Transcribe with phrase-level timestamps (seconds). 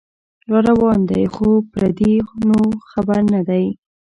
[0.51, 2.13] راروان دی خو پردې
[2.47, 2.59] نو
[2.91, 3.65] خبر نه دی